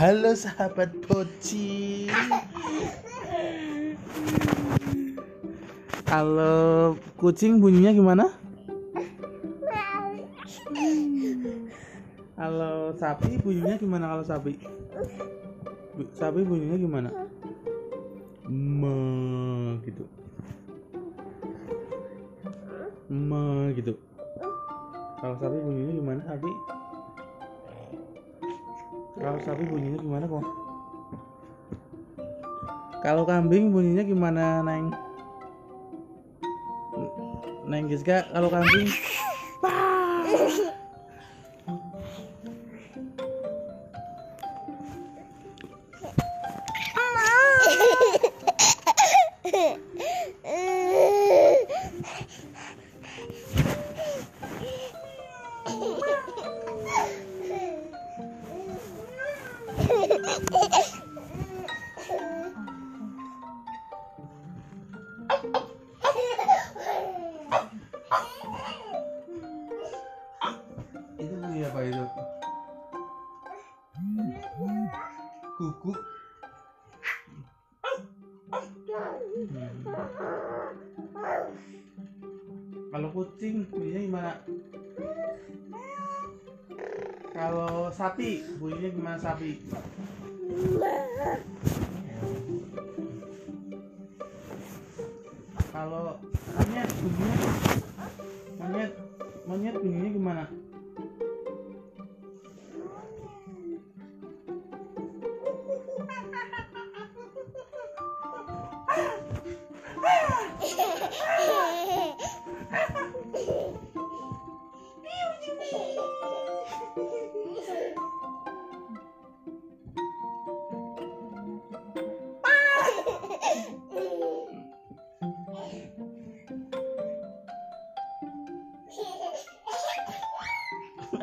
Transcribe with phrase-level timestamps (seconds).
[0.00, 2.08] Halo sahabat bocil.
[6.08, 8.32] Kalau kucing bunyinya gimana?
[12.32, 14.56] Kalau sapi bunyinya gimana kalau sapi?
[16.16, 17.12] Sapi bunyinya gimana?
[18.48, 18.96] Me
[19.84, 20.08] gitu.
[23.12, 24.00] Me gitu.
[25.20, 26.79] Kalau sapi bunyinya gimana sapi?
[29.20, 30.44] Kalau sapi bunyinya gimana kok?
[33.04, 34.88] Kalau kambing bunyinya gimana neng?
[37.68, 38.88] Neng Giska kalau kambing
[71.60, 72.04] bunyi apa itu?
[75.60, 75.92] Kuku.
[82.90, 84.32] Kalau kucing bunyinya gimana?
[87.36, 89.60] Kalau sapi bunyinya gimana sapi?
[95.76, 96.16] Kalau
[96.56, 97.36] monyet bunyinya
[98.56, 98.92] monyet
[99.44, 100.44] monyet bunyinya gimana?
[110.40, 110.46] な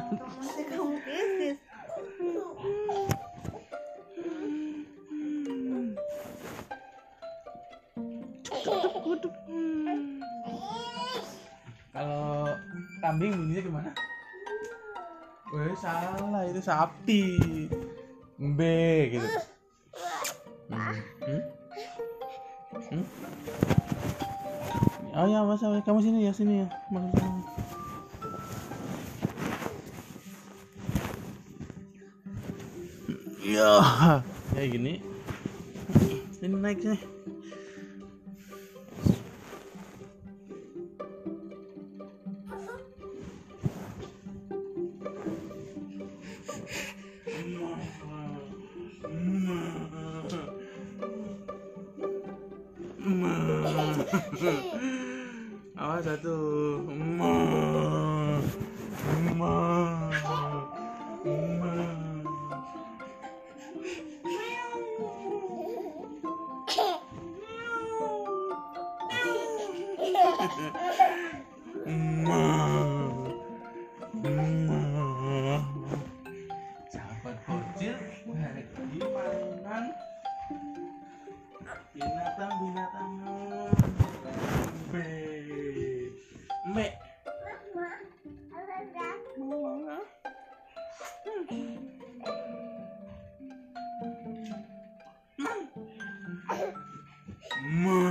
[0.00, 0.63] んで
[11.94, 12.50] Kalau
[13.02, 13.90] kambing bunyinya gimana?
[15.54, 17.38] Weh salah itu sapi.
[18.34, 18.60] B
[19.14, 19.28] gitu.
[20.70, 20.98] Hmm.
[21.22, 21.42] Hmm?
[22.90, 23.04] Hmm?
[25.14, 26.68] Oh ya mas, kamu sini ya sini ya.
[26.90, 27.42] Masuk sini.
[33.54, 33.78] Ya,
[34.50, 34.98] kayak gini.
[36.34, 37.13] Sini naik sini.
[55.76, 56.32] Awas satu.
[56.88, 57.36] Ma.
[59.36, 59.52] Ma.
[61.36, 61.84] Ma.
[72.24, 72.93] Ma.
[86.74, 86.90] Mbe.
[97.82, 98.03] Ma.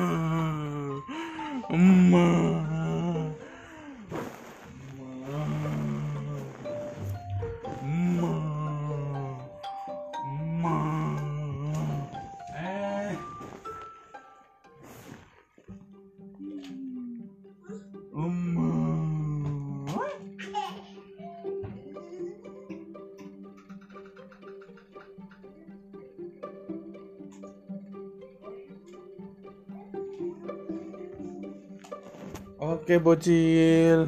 [32.63, 34.07] Oke bocil